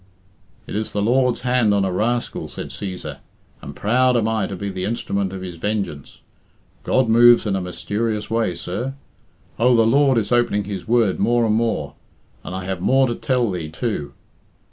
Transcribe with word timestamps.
"It 0.65 0.75
is 0.75 0.93
the 0.93 1.01
Lord's 1.03 1.41
hand 1.41 1.75
on 1.75 1.85
a 1.85 1.91
rascal," 1.91 2.47
said 2.47 2.69
Cæsar, 2.69 3.19
"and 3.61 3.75
proud 3.75 4.17
am 4.17 4.27
I 4.27 4.47
to 4.47 4.55
be 4.55 4.69
the 4.71 4.83
instrument 4.83 5.31
of 5.31 5.43
his 5.43 5.57
vengeance. 5.57 6.21
'God 6.81 7.07
moves 7.07 7.45
in 7.45 7.55
a 7.55 7.61
mysterious 7.61 8.27
way,' 8.27 8.55
sir. 8.55 8.95
Oh, 9.59 9.75
the 9.75 9.85
Lord 9.85 10.17
is 10.17 10.31
opening 10.31 10.63
His 10.63 10.87
word 10.87 11.19
more 11.19 11.45
and 11.45 11.53
more. 11.53 11.93
And 12.43 12.55
I 12.55 12.65
have 12.65 12.81
more 12.81 13.05
to 13.05 13.13
tell 13.13 13.51
thee, 13.51 13.69
too. 13.69 14.13